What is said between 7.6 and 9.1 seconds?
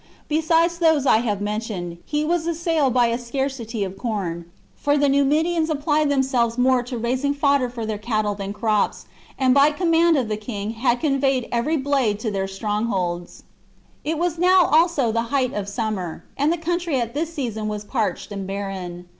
for their cattle than crops,